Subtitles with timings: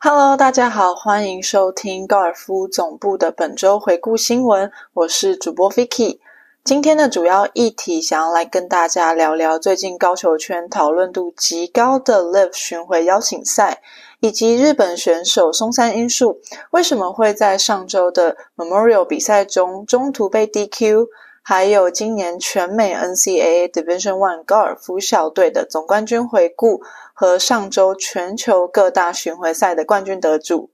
[0.00, 4.70] Hello，大家好，欢迎收听高尔夫总部的本周回顾新闻。
[4.94, 6.20] 我是主播 Vicky。
[6.62, 13.82] 今天的主要议题，想要来跟大家聊聊最近高球圈讨论度极高的 Live 巡回邀请赛，
[14.20, 16.38] 以及日本选手松山英树
[16.70, 21.08] 为什么会在上周的 Memorial 比赛中中途被 DQ。
[21.40, 26.82] 还有今年全美 NCAA Division One 高尔夫校队的总冠军回顾
[27.20, 30.70] 和上周全球各大巡回赛的冠军得主。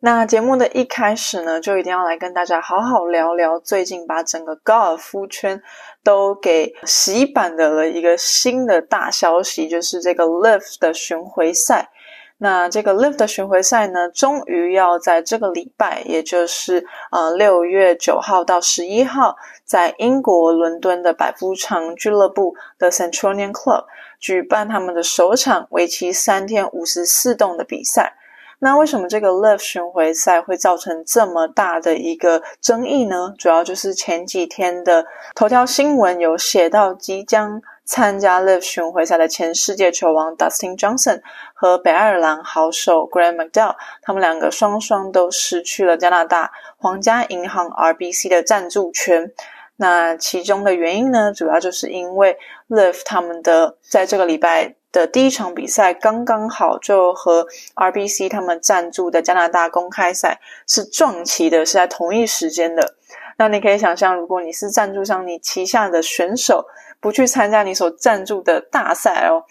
[0.00, 5.62] 那节目的一开始呢，就一定要来跟大家好好聊聊最近把整个高尔夫圈
[6.02, 11.90] 都给洗版的了一个新的大消息，就是这个 Live 的巡回赛。
[12.38, 23.84] 那这个 Live 的巡回赛呢，终于要在这个礼拜，也就是呃六月九号到十一号，在英国伦敦的百夫长俱乐部的 Centurion Club
[24.20, 28.14] 举办他们的首场为期三天五十四洞的比赛。
[28.60, 33.34] 那为什么这个 Live 巡回赛会造成这么大的一个争议呢？
[33.38, 37.62] 主要就是前几天的头条新闻有写到即将。
[37.82, 41.22] 参加 Live 巡回赛的前世界球王 Dustin Johnson
[41.54, 49.32] 和北爱尔兰好手 Graham McDowell，他们两个双双都失去了加拿大皇家银行 RBC 的赞助权。
[49.80, 52.36] 那其中的原因呢，主要就是因为
[52.68, 62.94] Live 他们的在这个礼拜的第一场比赛刚刚好就和 RBC 他们赞助的加拿大公开赛是撞齐的，是在同一时间的。
[63.38, 66.66] 那你可以想象，如果你是赞助商，你旗下的选手。
[67.02, 69.42] 不去参加你所赞助的大赛哦，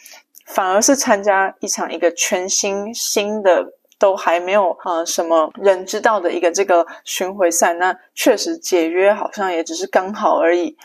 [0.45, 10.75] 反而是参加一场一个全新新的都还没有呃什么人知道的一个这个巡回赛，那确实解约好像也只是刚好而已。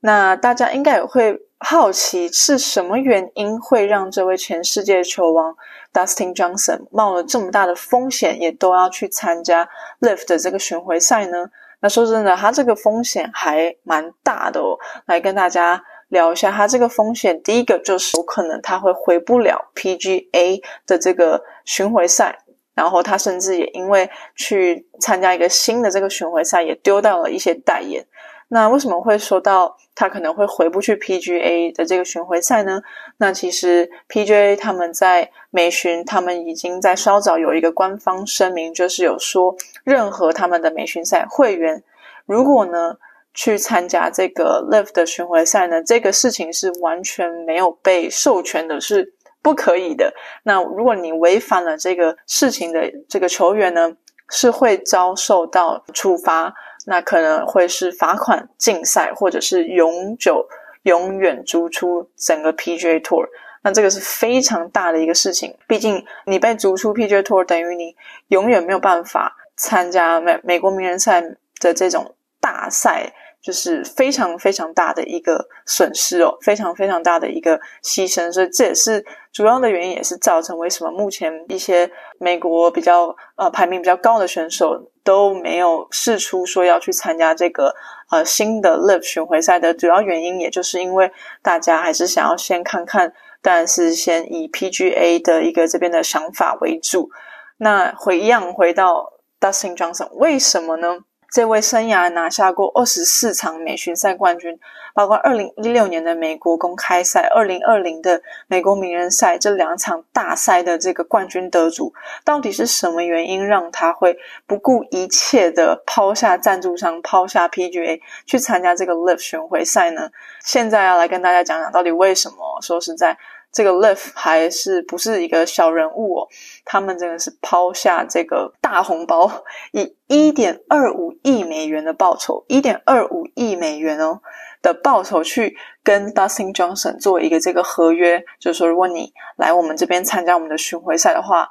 [0.00, 5.56] 那大家应该也会好奇是什么原因会让这位全世界球王
[5.92, 9.68] Dustin Johnson 冒了这么大的风险，也都要去参加
[10.00, 11.50] Live 的这个巡回赛呢？
[11.80, 15.82] 那说真的，他这个风险还蛮大的哦，来跟大家。
[16.10, 22.38] 聊一下他这个风险，第一个就是有可能他会回不了 PGA 的这个巡回赛，
[22.78, 28.06] 然后他甚至也因为去参加一个新的这个巡回赛，也丢掉了一些代言。
[28.46, 32.80] 那为什么会说到他可能会回不去 PGA 的这个巡回赛呢？
[33.16, 41.82] 那其实 PGA 他们在美巡，他们已经在稍早有一个官方声明，就是有说任何他们的美巡赛会员，
[42.26, 42.96] 如果呢。
[43.34, 45.80] 去参加这个 Live 的巡回赛呢？
[45.84, 49.12] 这个事情是完全没有被授权的，是
[49.48, 50.12] 不可以的。
[50.42, 53.96] 那如果你违反了这个事情的这个球员呢，
[54.28, 56.52] 是会遭受到处罚，
[56.84, 60.46] 那可能会是罚款、禁赛，或者是永久、
[60.82, 63.26] 永远逐出整个 PGA Tour。
[63.62, 65.56] 那这个是非常大的一个事情。
[65.66, 71.22] 毕竟你被逐出 PGA Tour，等于你永远没有办法参加美美国名人赛
[71.58, 73.14] 的这种大赛。
[73.48, 87.74] 就是非常非常大的一个损失哦，非常非常大的一个牺牲，所以这也是主要的原因，也是造成为什么目前一些美国比较呃排名比较高的选手都没有试出说要去参加这个
[88.10, 91.10] 呃新的 Live 巡回赛的主要原因，也就是因为
[91.40, 97.08] 大家还是想要先看看，但是先以 PGA 的一个这边的想法为主。
[97.56, 100.98] 那回一样回到 Dustin Johnson，为什么呢？
[101.30, 104.58] 这位生涯拿下过二十四场美巡赛冠军，
[104.94, 111.92] 包括二零一六年的美国公开赛、二零二零的美国名人赛这两场大赛的这个冠军得主，
[112.24, 114.16] 到底是什么原因让他会
[114.46, 120.10] 不顾一切的抛下赞助商、抛下 PGA 去参加这个 Live 巡回赛呢？
[120.42, 122.36] 现在要来跟大家讲讲，到底为什么？
[122.62, 123.18] 说实在。
[123.50, 126.28] 这个 Live 还是不是一个小人物哦？
[126.64, 134.20] 他们真的是抛下这个大红包，以一点二五亿美元的报酬，一点二五亿美元哦
[134.60, 141.48] 的报酬去跟 Dustin Johnson 做一个这个合约，就是说，如果你来我们这边参加我们的巡回赛的话，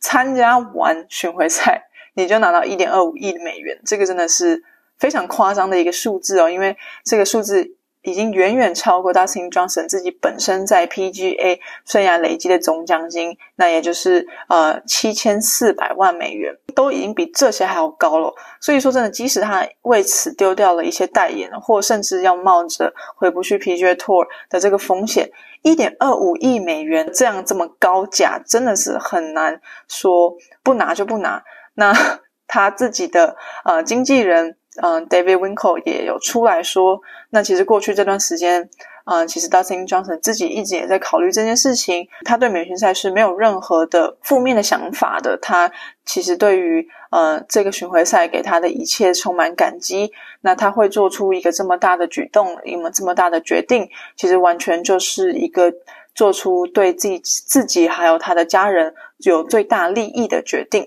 [0.00, 1.84] 参加完巡回赛
[2.14, 4.62] 你就拿到一点二五亿美元，这个真的是
[4.98, 7.76] 非常夸张的一个数字哦，因为这个数字。
[8.02, 18.34] 已经远远超过 Dustin Johnson 自己本身在 PGA 生涯累积的总奖金，那也就是呃七千四百万美元，都已经比这些还要高了。
[18.60, 25.30] 所以说，真的，即使他为此丢掉了一些代言，或甚至要冒着回不去 PGA Tour 的这个风险，
[25.62, 31.44] 一点二五亿美元这样这么高价，真的是很难说不拿就不拿。
[31.74, 31.92] 那
[32.48, 34.56] 他自己的呃经纪人。
[34.80, 38.70] 嗯，David Winkle 也有出来说，那其实过去这段时间，
[39.04, 45.36] 嗯，其实 Dustin Johnson 自己一直也在考虑这件事情，他对美巡赛是没有任何的负面的想法的。
[45.42, 45.70] 他
[46.06, 50.10] 其实对于呃这个巡回赛给他的一切充满感激。
[50.40, 55.72] 那他会做出一个这么大的举动，一个这么大的决定，其实完全就是一个
[56.14, 60.86] 做出对自己自己还有他的家人有最大利益的决定。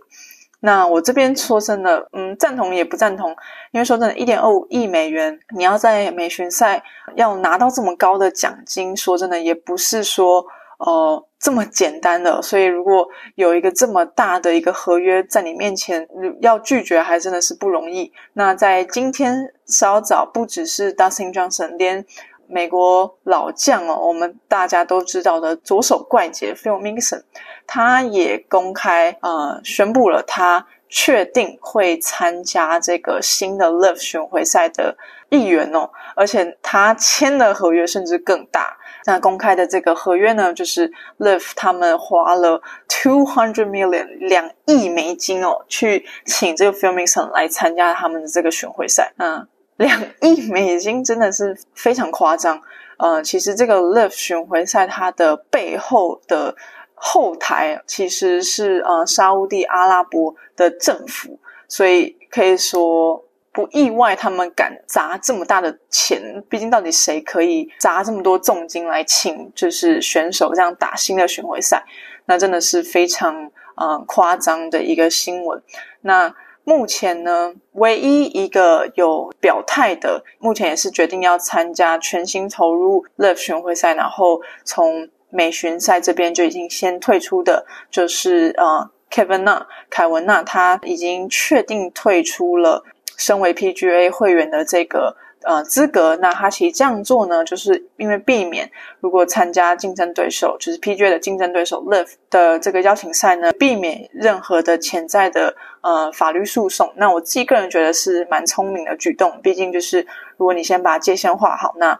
[0.65, 3.29] 那我这边说真的，嗯，赞同也不赞同，
[3.71, 6.83] 因为说真的，一点二五亿美元，你要在美巡赛
[7.15, 10.43] 要拿到这么高的奖金，说真的，也不是说
[10.79, 12.41] 呃这么简单的。
[12.41, 16.07] 所以如果有一个这么大的一个合约在你面前，
[16.41, 18.11] 要拒绝还真的是不容易。
[18.33, 22.03] 那在今天稍早，不只是 Dustin Johnson，连
[22.47, 27.25] 美国老将哦，我们大家都知道的左手怪杰 Phil m i n s o n。
[27.67, 34.95] 他也公开呃宣布了，他确定会参加这个新的 Live 巡回赛的
[35.29, 38.77] 一员哦，而且他签的合约甚至更大。
[39.07, 49.13] 那公开的这个合约呢，就是 Live 他们花了 two hundred million 两亿美金哦，去请这个 Phil m i n s o n 来参加他们的这个巡回赛。
[49.17, 52.61] 嗯，两亿美金真的是非常夸张。
[52.97, 56.55] 呃，其实这个 Live 巡回赛它的背后的。
[56.97, 61.37] 后台其实是呃沙地阿拉伯的政府，
[61.67, 66.41] 所以可以说不意外，他们敢砸这么大的钱。
[66.49, 71.83] 毕竟到底谁可以砸这么多重金来请就是选手这样打新的巡回赛？
[72.27, 75.61] 那真的是非常呃夸张的一个新闻。
[75.99, 76.33] 那
[76.65, 85.07] 目前呢，唯一一个有表态的，目前也是决定要参加全新投入 Live 巡回赛，然后从。
[85.31, 92.85] 美巡赛这边就已经先退出的，就是呃，Kevin 纳凯文纳，他已经确定退出了
[93.17, 96.17] 身为 PGA 会员的这个呃资格。
[96.17, 98.69] 那他其实这样做呢，就是因为避免
[98.99, 106.91] 如果参加竞争对手，就是 PGA 的竞争对手 Live 的这个邀请赛呢，避免任何的潜在的呃法律诉讼。
[106.97, 110.05] 那我自己个人觉得是蛮聪明的举动，毕竟就是
[110.37, 111.99] 如果你先把界限画好，那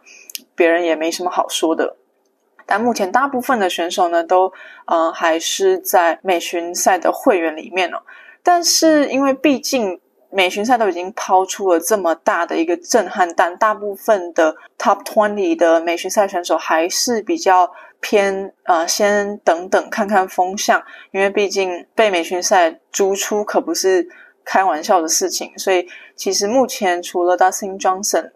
[0.54, 1.96] 别人也没什么好说的。
[2.68, 4.52] 但目前大部分的选手呢，都
[4.86, 7.98] 呃还是在美巡赛的会员里面哦。
[8.42, 10.00] 但是因为毕竟
[10.36, 24.06] 美巡赛都已经抛出了这么大的一个震撼弹，大部分的 Top Twenty 的美巡赛选手还是比较偏呃先等等看看风向，因为毕竟被美巡赛逐出可不是
[24.44, 25.56] 开玩笑的事情。
[25.56, 28.32] 所以其实目前除了 Dustin Johnson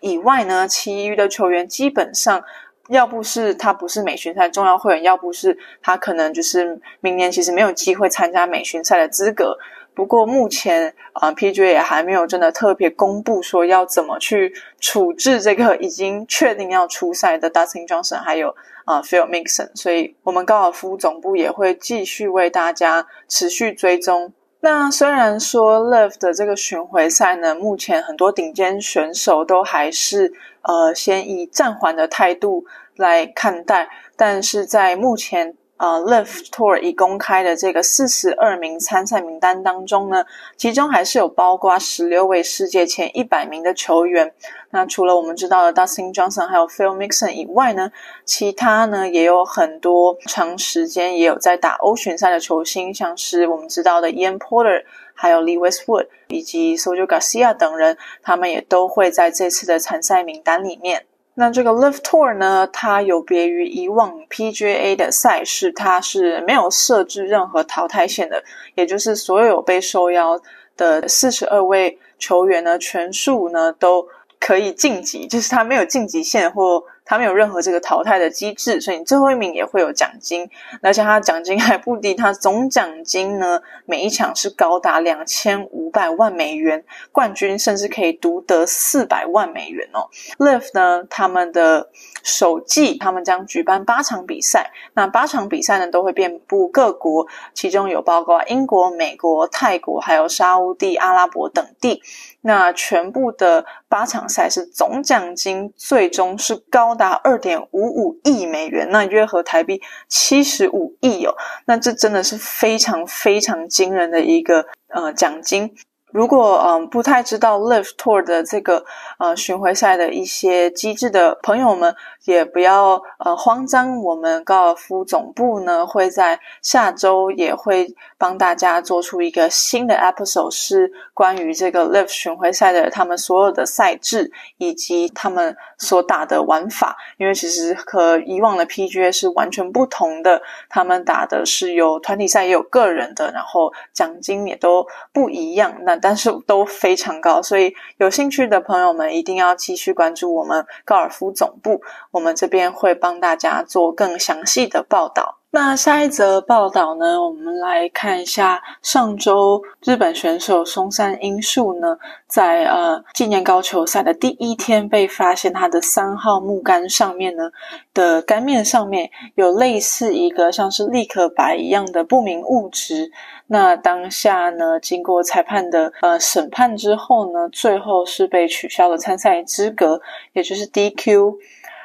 [0.00, 2.44] 以外呢，其余的球员基本上。
[2.88, 9.58] 要不是他不是美巡赛重要会员，要不是他可能就是明年其实没有机会参加美巡赛的资格。
[9.96, 18.54] 不过目前啊，PGA 也还没有真的特别公布说要怎么去处置这个已经确定要出赛的 Dustin Johnson 还有
[18.84, 24.34] 啊 Phil Mickelson，所以我们高尔夫总部也会继续为大家持续追踪。
[24.60, 32.66] 那虽然说 Live 的这个巡回赛呢，目前很多顶尖选手都还是呃先以暂缓的态度
[32.96, 35.54] 来看待，但是在目前。
[35.78, 40.24] 呃，Live Tour 已公开的这个四十二名参赛名单当中呢，
[40.56, 44.32] 其中还是有包括十六位世界前一百名的球员。
[44.70, 47.92] 那除了我们知道的 Dustin Johnson 还有 Phil mcson 以外呢，
[48.24, 54.82] 其他呢也有很多长时间也有在打欧巡赛的球星，像是我们知道的 Ian Porter，
[55.12, 61.04] 还有 Lee Westwood 以及 Sergio Garcia 等人，他们也都会在这次的参赛名单里面。
[61.38, 68.42] 那这个 Live Tour 呢，它有别于以往 PGA 的赛事，它是没有设置任何淘汰线的，
[68.74, 70.40] 也就是所有被受邀
[70.76, 74.08] 的四十二位球员呢，全数呢都
[74.40, 76.82] 可以晋级，就是它没有晋级线或。
[77.06, 80.50] 它没有任何这个淘汰的机制，所以你最后一名也会有奖金，
[80.82, 90.10] 而且它奖金还不低，它总奖金呢每一场是高达两千五百万美元，冠军甚至可以独得四百万美元哦。
[90.38, 91.88] Live 呢，他们的
[92.24, 102.02] 首季他们将举办八场比赛，那八场比赛呢都会遍布各国，其中有包括英国、美国、泰国，还有沙地阿拉伯等地。
[102.40, 111.36] 那全部的八场赛事总奖金最终是高达二点五五亿美元，那约合台币七十五亿哦。
[111.66, 115.76] 那这真的是非常非常惊人的一个呃奖金。
[116.16, 118.82] 如果嗯不太知道 Live Tour 的这个
[119.18, 121.94] 呃巡回赛的一些机制的朋友们，
[122.24, 124.02] 也不要呃慌张。
[124.02, 136.96] 我们高尔夫总部呢会在下周也会帮大家做出一个新的 episode，是关于这个 Live 巡回赛的他们所有的赛制以及他们所打的玩法。
[137.18, 145.74] 因为其实和以往的 PGA 是完全不同的，他们打的是有团体赛也有个人的，然后奖金也都不一样。
[145.82, 151.82] 那但是都非常高，所以有兴趣的朋友们一定要继续关注我们高尔夫总部，
[152.12, 155.38] 我们这边会帮大家做更详细的报道。
[155.56, 161.96] 那下一则报道呢，我们来看一下上周日本选手松山英树呢，
[162.26, 167.50] 在呃纪念高球赛的第一天被发现他的三号木杆上面呢
[167.94, 173.10] 的杆面上面有类似一个像是立可白一样的不明物质。
[173.46, 180.02] 那当下呢，经过裁判的呃审判之后呢，最后是被取消了参赛资格，
[180.34, 181.36] 也就是 DQ。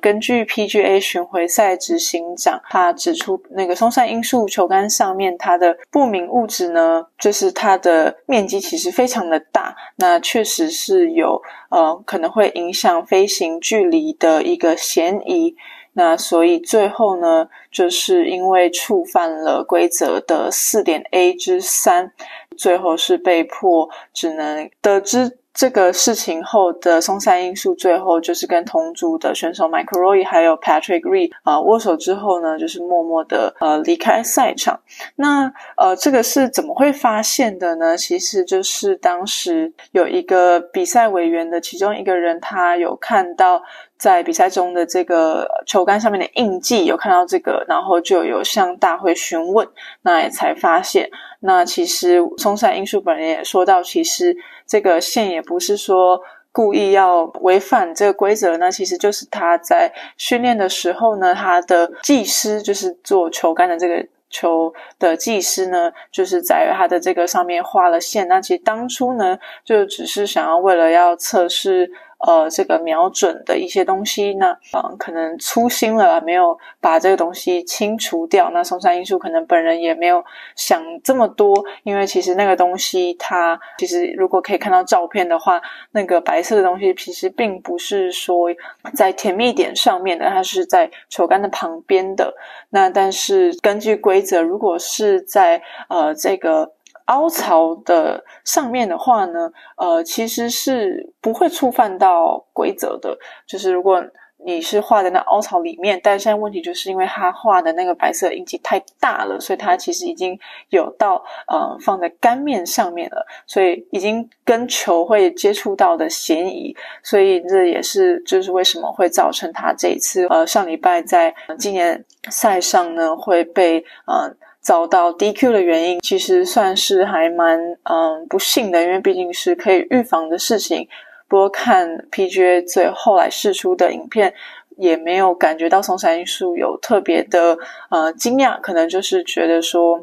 [0.02, 15.56] 根据 PGA 巡回赛执行长，他指出，那个松山英树球杆上面它的不明物质呢，就是它的面积其实非常的大，那确实是有呃可能会影响飞行距离的一个嫌疑。
[15.94, 22.14] 那所以最后呢，就是因为触犯了规则的四点 A 之三，
[22.58, 25.38] 最后是被迫只能得知。
[25.54, 34.80] 这个事情后的松山因素最后就是跟同组的选手 Mike Roy 还有 Patrick Reed 啊握手之后呢，就是默默的呃离开赛场。
[35.16, 37.98] 那呃这个是怎么会发现的呢？
[37.98, 43.62] 其实就是当时有一个比赛委员的其中一个人，他有看到。
[44.02, 49.68] 在比赛中的这个球杆上面的印记，有看到这个，然后就有向大会询问，
[50.02, 51.08] 那也才发现，
[51.42, 56.20] 那其实松山英树本人也说到，其实这个线也不是说
[56.52, 71.92] 故意要违反这个规则，那其实就是他在训练的时候呢，他的技师就是做球杆的这个球的技师呢，就是在他的这个上面画了线，那其实当初呢，就只是想要为了要测试。
[72.28, 78.50] 呃，这个瞄准的一些东西，那嗯，可能粗心了，没有把这个东西清除掉。
[78.52, 80.24] 那松山英树可能本人也没有
[80.56, 85.62] 想这么多，因为其实那个东西，它其实如果可以看到照片的话，
[85.92, 88.50] 那个白色的东西其实并不是说
[88.94, 92.34] 在甜蜜点上面的，它是在球杆的旁边的。
[92.70, 96.72] 那但是根据规则，如果是在呃这个。
[97.06, 103.18] 凹槽的上面的话呢，呃，其实是不会触犯到规则的。
[103.46, 104.04] 就是如果
[104.44, 110.36] 你是画在那凹槽里面，但现在问题就是因为他画的那个白色印记太大了，所以它其实已经
[110.70, 116.76] 有到呃放在杆面上面了，所以已经跟球会接触到的嫌疑。
[117.04, 124.36] 所以这也是就是为什么会造成他这一次呃上礼拜在今年赛上呢会被呃。
[124.62, 130.88] 遭到 DQ 的原因，其实算是还蛮嗯不幸的，因为毕竟是可以预防的事情。
[131.28, 134.34] 不过看 PGA 最后来试出的影片，
[134.78, 137.58] 也没有感觉到松山英树有特别的
[137.90, 140.00] 呃惊讶，可能就是觉得说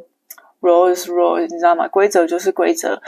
[0.60, 1.86] ，rules rule，你知道吗？
[1.86, 3.00] 规则就是规则。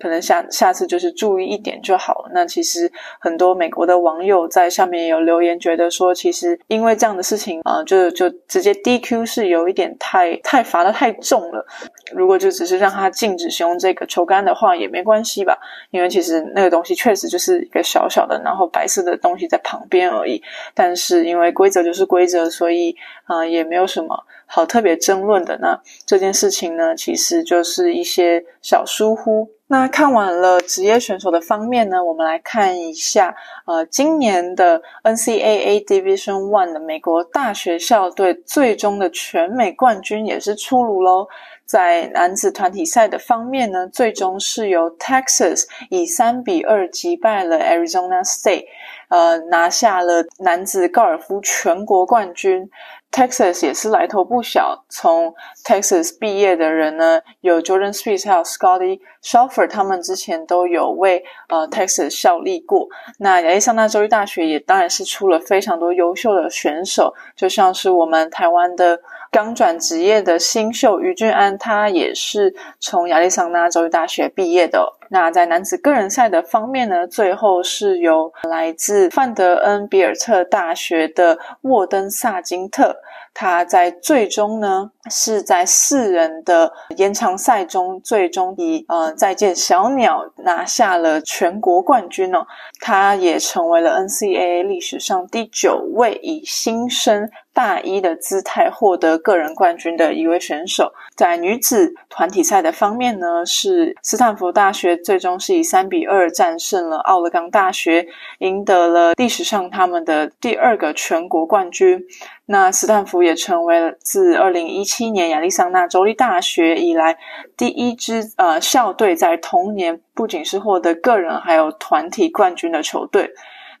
[0.00, 2.30] 可能下下次就是注意一点就好了。
[2.34, 11.64] 那其实很多美国的网友在上面有留言，觉得说其实因为这样的事情啊，就就直接 DQ 是有一点太太罚的太重了。
[12.12, 15.58] 如果就只是让他禁止使用这个球杆的话，也没关系吧？
[15.90, 20.42] 因为其实那个东西确实就是一个小小的，然后白色的东西在旁边而已。
[20.74, 25.58] 但是因为规则就是规则，所以啊也没有什么好特别争论的。
[25.58, 29.48] 那这件事情呢，其实就是一些小疏忽。
[29.66, 33.34] 那看完了职业选手的方面呢，我们来看一下，
[33.66, 41.26] 呃，今年的 NCAA Division One 的美国大学校队最终的全美冠军也是出炉喽。
[41.64, 48.66] 在男子团体赛的方面呢，最终是由 Texas 以三比二击败了 Arizona State，
[49.08, 52.68] 呃，拿下了男子高尔夫全国冠军。
[53.14, 55.32] Texas 也是来头不小，从
[55.64, 62.88] Texas 毕业的人呢，有 Jordan Spieth 还有 Scotty Scheffler，他们之前都有为呃 Texas 效力过。
[63.20, 68.98] 那亚利桑那州立大学也当然是出了非常多优秀的选手，就像是我们台湾的
[69.30, 74.92] 刚转职业的新秀于俊安，他也是从亚利桑那州立大学毕业的。
[75.10, 82.96] 那在男子个人赛的方面呢，最后是由来自范德恩比尔特大学的沃登萨金特。
[83.36, 92.46] 他在最终呢，是在四人的延长赛中，最终以呃再见小鸟拿下了全国冠军哦。
[92.80, 100.92] 他也成为了 NCAA 历史上第九位以新生大一的姿态获得个人冠军的一位选手。
[101.14, 108.06] 在女子团体赛的方面呢，是斯坦福大学最终是以三比二战胜了奥勒冈大学，
[108.40, 112.04] 赢得了历史上他们的第二个全国冠军。
[112.46, 117.16] 那斯坦福也成为了自二零一七年亚利桑那州立大学以来
[117.56, 123.30] 第一支呃校队在同年不仅是获得个人还有团体冠军的球队。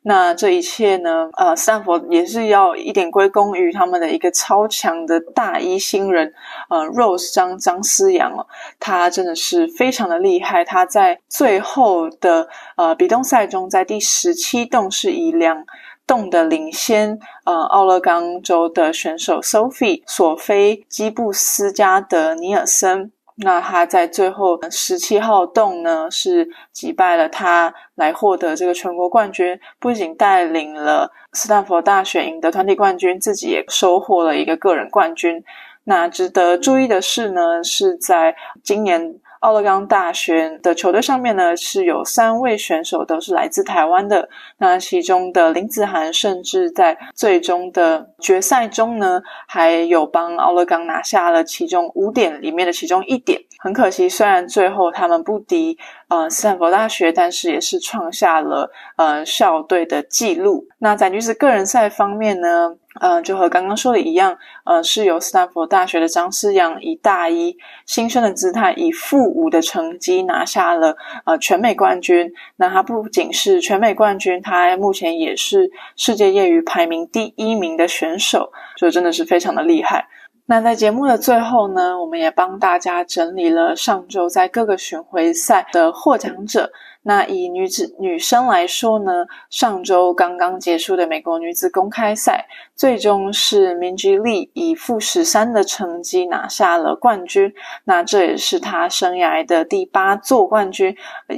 [0.06, 6.32] 那这一切呢，呃，斯坦福也是要一点归功于他们的一个超强的大一新人，
[6.68, 8.46] 呃，Rose 张张思阳哦，
[8.78, 10.62] 他真的是非常的厉害。
[10.64, 15.64] 他在最后的呃比动赛中，在第十七洞是以两。
[16.06, 35.42] 动的领先，呃，奥勒冈州的选手 Sophie 索菲基布斯加德尼尔森，那他在最后十七号洞呢是击败了他，来获得这个全国冠军，不仅带领了斯坦福大学赢得团体冠军，自己也收获了一个个人冠军。
[35.84, 39.20] 那值得注意的是呢，是在今年。
[39.44, 44.26] 奥勒冈大学的球队上面呢，是有三位选手都是来自台湾的。
[44.56, 53.38] 那其中的林子涵，甚至在最终的决赛中呢，还有帮奥勒冈拿下了其中五点里面的其中一点。
[53.64, 55.78] 很可惜，虽然最后他们不敌
[56.08, 60.66] 呃斯坦福大学，但是也是创下了呃校队的纪录。
[60.80, 62.76] 那在女子个人赛方面呢？
[63.00, 67.56] 嗯，就和刚刚说的一样，呃，是由斯坦福大学的张思阳以大一
[67.86, 70.94] 新生的姿态，以负五的成绩拿下了
[71.24, 72.30] 呃全美冠军。
[72.56, 80.06] 那他不仅是全美冠军，他目前也是世界业余排名第一名的选手，就真的是非常的厉害。
[80.46, 86.70] 那在节目的最后呢，我们也帮大家整理了上周在各个巡回赛的获奖者。
[87.06, 97.52] 那以女子女生来说呢，上周刚刚结束的美国女子公开赛，最终是明基丽以负十三的成绩拿下了冠军。
[97.84, 100.94] 那这也是她生涯的第八座冠军，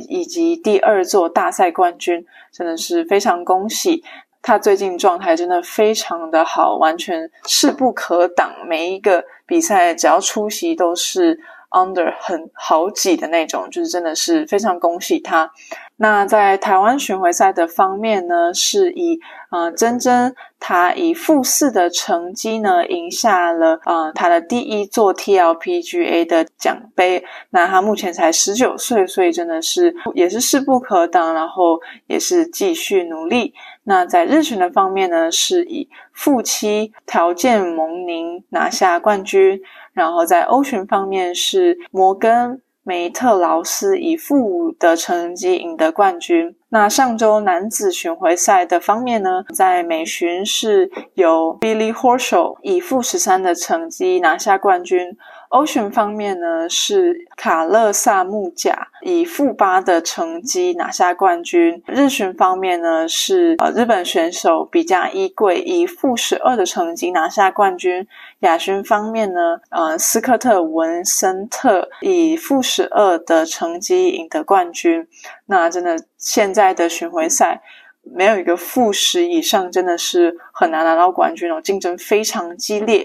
[0.09, 4.03] 以及第二座大赛冠军，真的是非常恭喜。
[4.47, 8.53] 他最近状态真的非常的好，完全势不可挡。
[8.65, 11.37] 每一个比赛只要出席都是
[11.73, 15.51] under 很好几的那种，就是真的是非常恭喜他。
[15.97, 19.19] 那在台湾巡回赛的方面呢，是以
[19.51, 27.25] 呃珍珍她以负四的成绩呢赢下了呃她的第一座 TLPGA 的奖杯。
[27.51, 33.53] 那她目前才十九岁，所以真的是也是势不可挡，然后也是继续努力。
[33.89, 39.61] 那在日巡的方面呢，是以负七条件蒙宁拿下冠军，
[39.93, 46.57] 然后在欧巡方面是摩根梅特劳斯以负五的成绩赢得冠军。
[46.71, 55.17] 那上周男子巡回赛的方面呢，在美巡是由 Billy Horschel 以负十三的成绩拿下冠军。
[55.51, 61.83] 欧巡方面呢，是卡勒萨木甲以负八的成绩拿下冠军。
[61.87, 68.07] 日巡方面呢，是呃日本选手比嘉一贵以负十二的成绩拿下冠军。
[68.41, 75.07] 亚巡方面呢，呃斯科特文森特以负十二的成绩赢得冠军。
[75.47, 77.63] 那真的现在的巡回赛。
[78.09, 83.05] 没有一个负十以上，真的是很难拿到冠军哦，竞争非常激烈。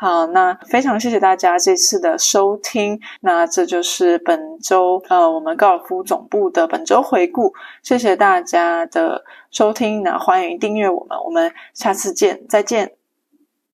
[0.00, 12.97] 好，那非常谢谢大家这次的收听，那这就是本周呃我们高尔夫总部的本周回顾，谢谢大家的收听，那欢迎订阅我们，我们下次见，再见。